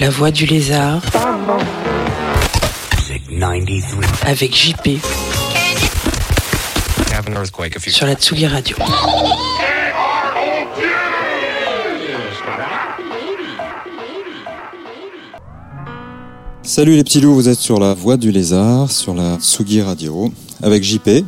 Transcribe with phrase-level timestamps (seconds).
[0.00, 1.00] La voix du lézard
[2.98, 3.84] Music 93.
[4.26, 4.98] avec JP
[7.88, 8.76] sur la Tsugi Radio.
[16.62, 20.32] Salut les petits loups, vous êtes sur la Voix du Lézard, sur la Tsugi Radio,
[20.62, 21.24] avec JP.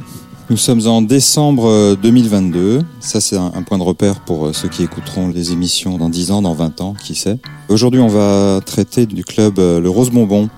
[0.48, 2.82] Nous sommes en décembre euh, 2022.
[3.00, 6.30] Ça, c'est un, point de repère pour euh, ceux qui écouteront les émissions dans 10
[6.30, 7.38] ans, dans 20 ans, qui sait.
[7.68, 10.48] Aujourd'hui, on va traiter du club euh, Le Rose Bonbon.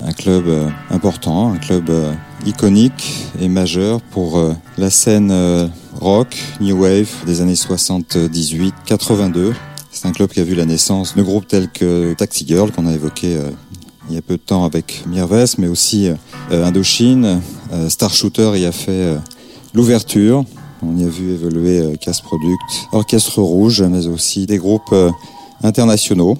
[0.00, 2.12] Un club euh, important, un club euh,
[2.46, 5.66] iconique et majeur pour euh, la scène euh,
[6.00, 9.52] rock, new wave des années 78-82.
[9.90, 12.86] C'est un club qui a vu la naissance de groupes tels que Taxi Girl, qu'on
[12.86, 13.50] a évoqué euh,
[14.08, 17.40] il y a peu de temps avec Mirves, mais aussi euh, Indochine.
[17.72, 19.18] Euh, Star Shooter y a fait euh,
[19.72, 20.44] l'ouverture.
[20.82, 22.60] On y a vu évoluer Casse Product,
[22.92, 24.94] Orchestre Rouge, mais aussi des groupes
[25.62, 26.36] internationaux.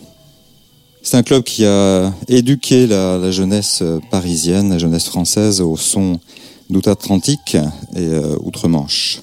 [1.02, 6.20] C'est un club qui a éduqué la, jeunesse parisienne, la jeunesse française au son
[6.68, 7.56] d'outre-Atlantique
[7.96, 9.22] et outre-Manche.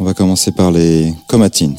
[0.00, 1.76] On va commencer par les Comatins.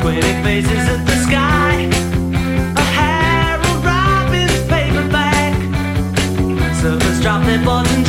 [0.00, 1.74] squinting faces at the sky.
[2.74, 5.52] A Harold Robbins paperback.
[6.80, 7.99] Surfers drop their boards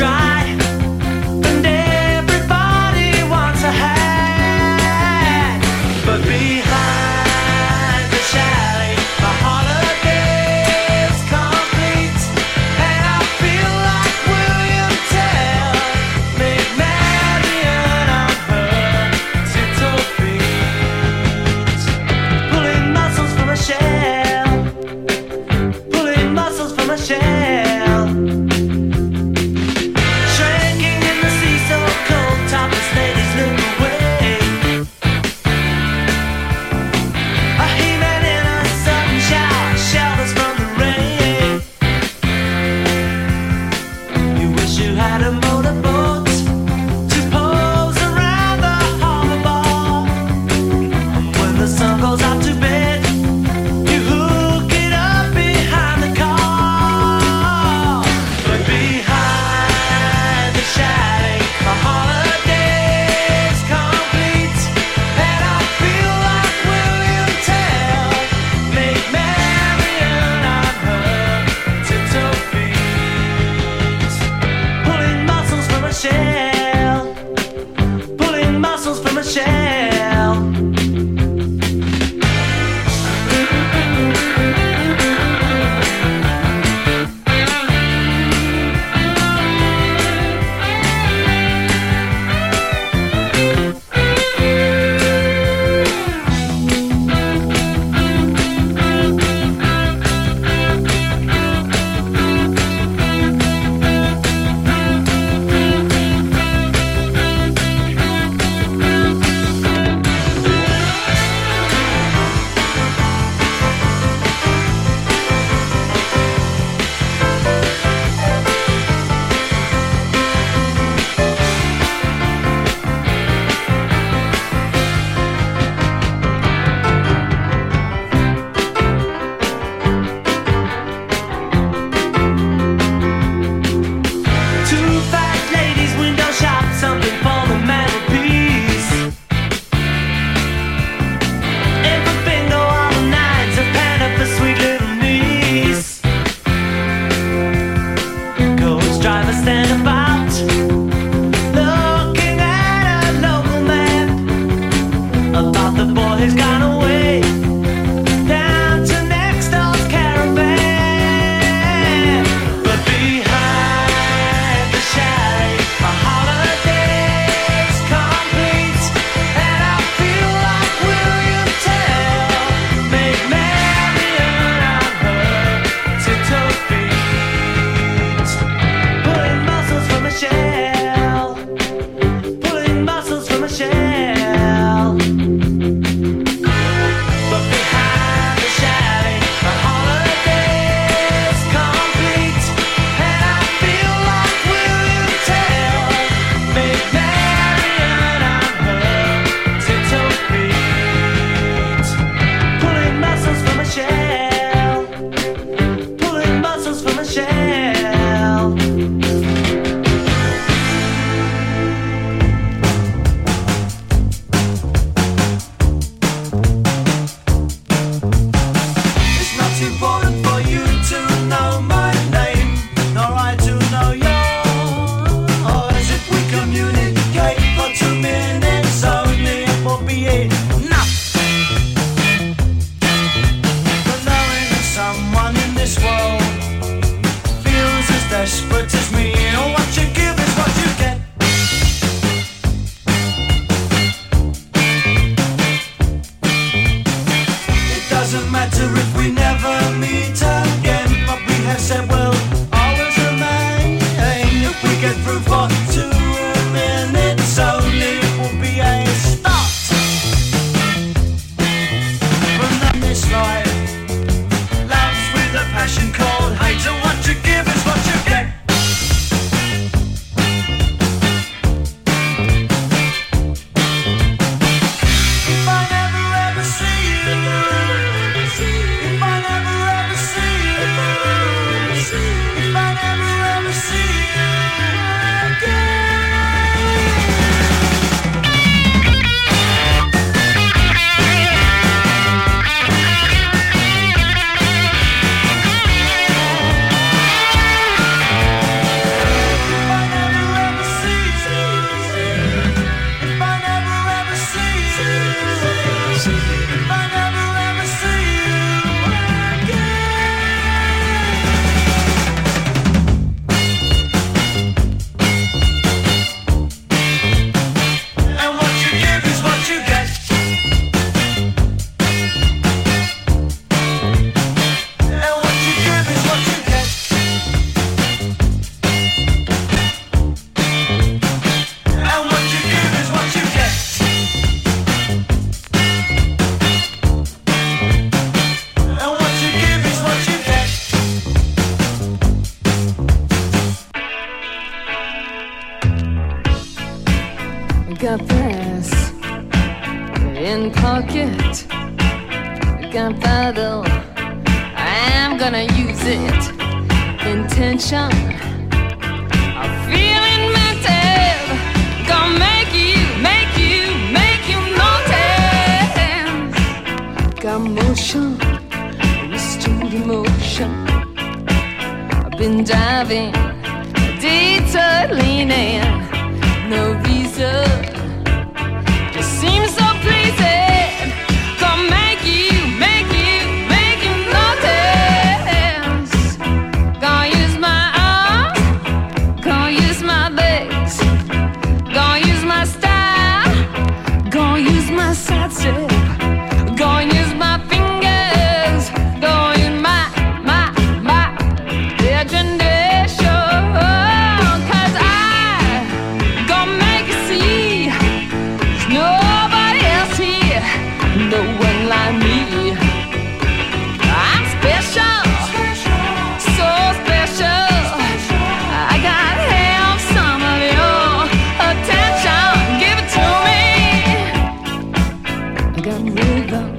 [425.89, 426.57] rhythm.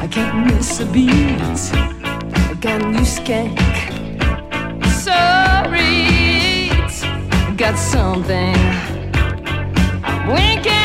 [0.00, 1.10] I can't miss a beat.
[1.10, 3.58] I got a new skank.
[5.06, 6.68] Sorry,
[7.56, 8.56] got something.
[10.28, 10.81] Winking.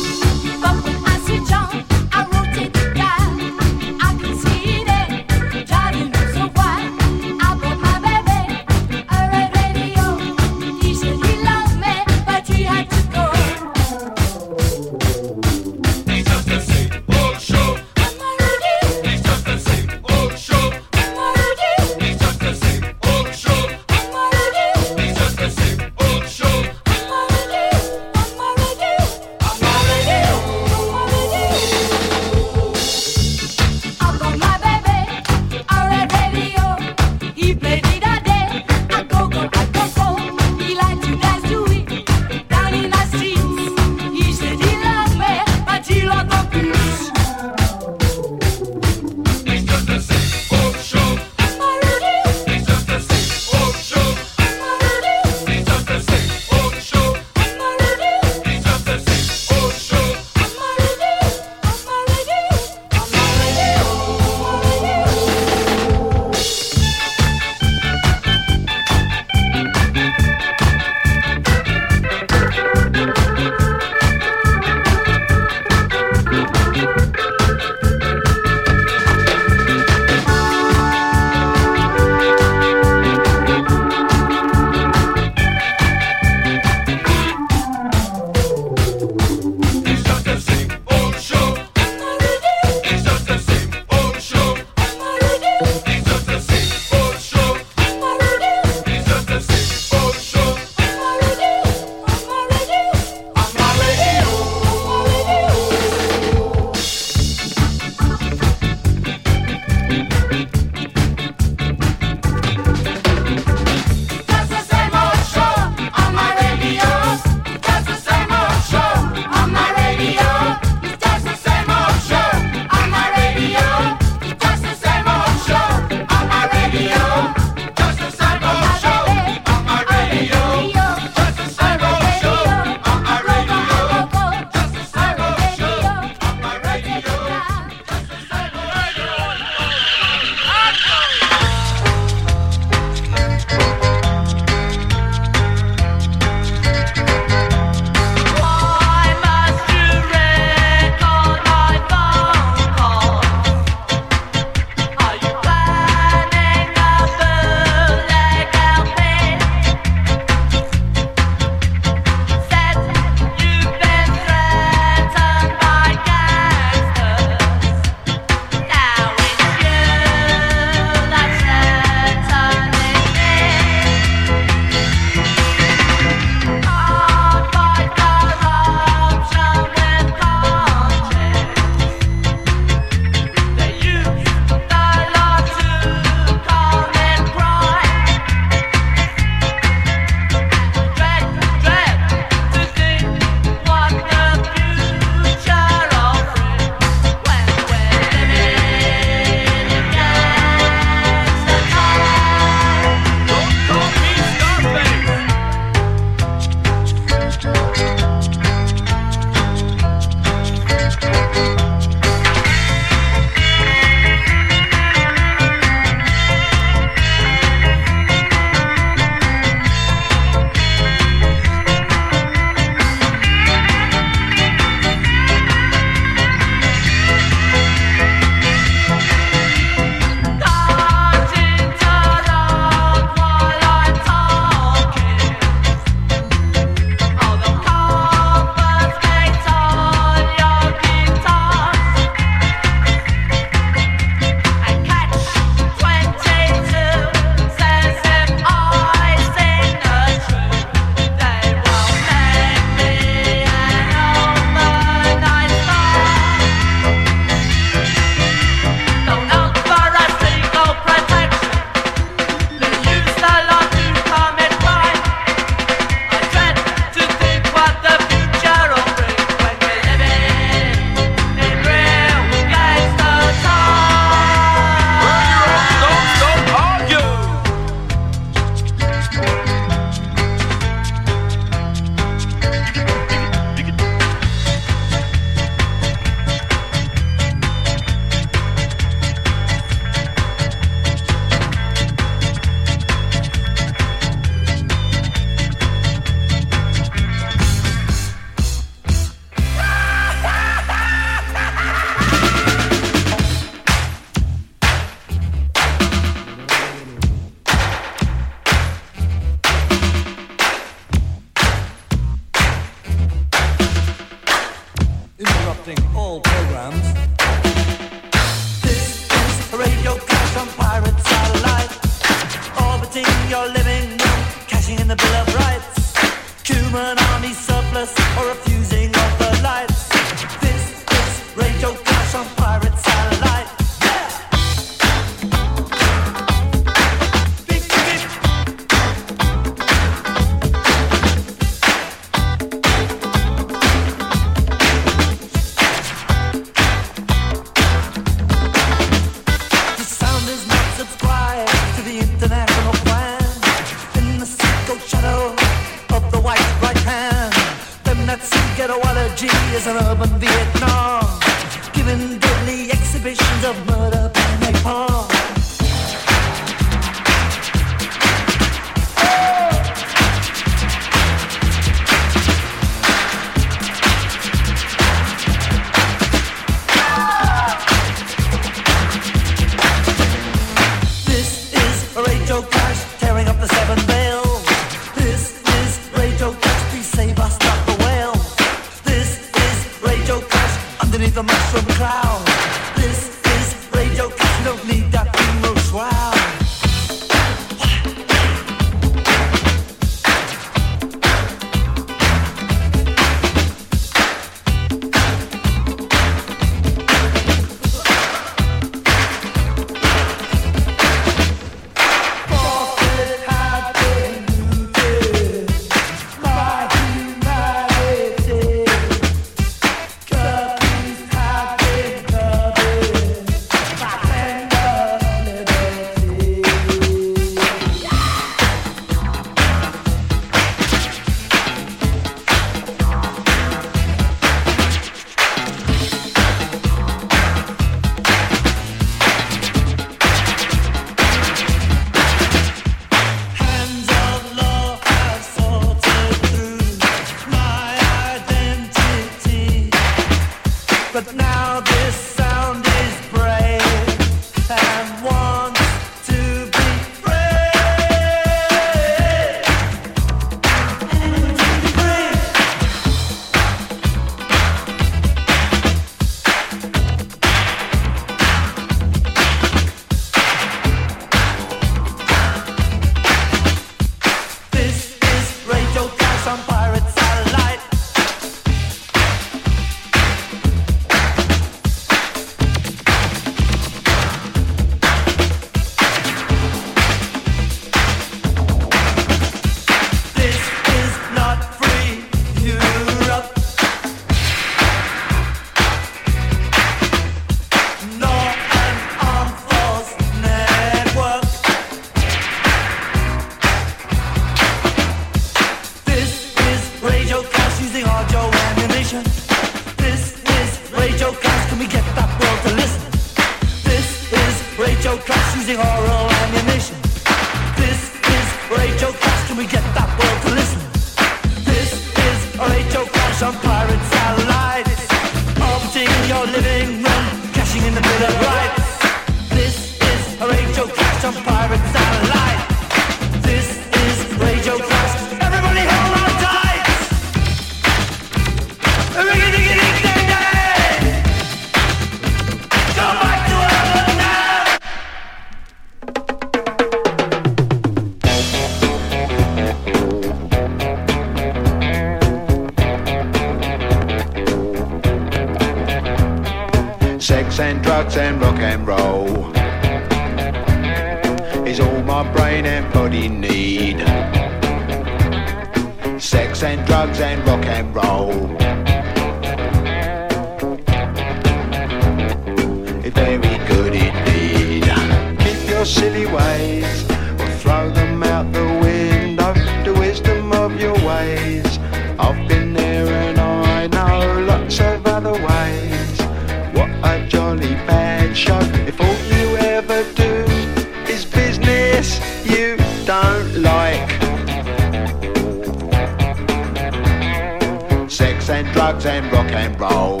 [598.52, 600.00] drugs and rock and roll.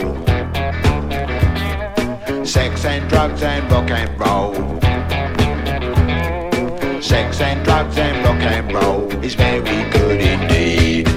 [2.44, 4.54] Sex and drugs and rock and roll.
[7.00, 11.08] Sex and drugs and rock and roll is very good indeed.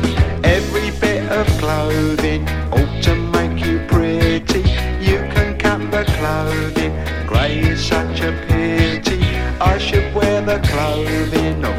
[0.43, 4.61] Every bit of clothing ought to make you pretty.
[5.09, 6.93] You can cut the clothing,
[7.27, 9.23] grey is such a pity.
[9.59, 11.74] I should wear the clothing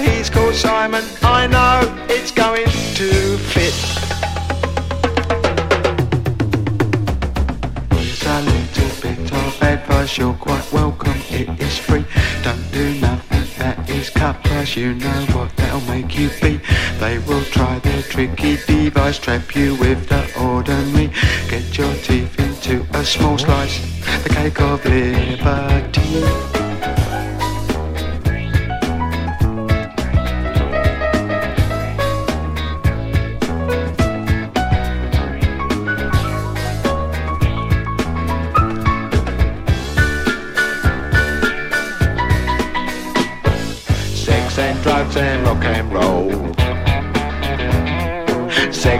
[0.00, 1.04] he's called Simon.
[1.22, 3.74] I know it's going to fit.
[7.92, 12.04] Here's a little bit of advice, you're quite welcome, it is free.
[12.42, 16.60] Don't do nothing that is cut price, you know what that'll make you be.
[16.98, 21.10] They will try their tricky device, trap you with the ordinary.
[21.48, 23.78] Get your teeth into a small slice,
[24.22, 26.57] the cake of liberty.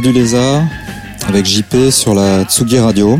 [0.00, 0.62] Du Lézard
[1.26, 3.18] avec JP sur la Tsugi Radio.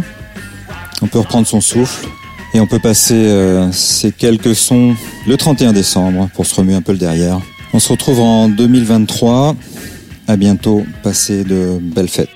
[1.00, 2.06] On peut reprendre son souffle
[2.52, 4.94] et on peut passer euh, ces quelques sons
[5.26, 7.40] le 31 décembre pour se remuer un peu le derrière.
[7.72, 9.56] On se retrouve en 2023.
[10.28, 10.84] À bientôt.
[11.02, 12.35] Passez de belles fêtes.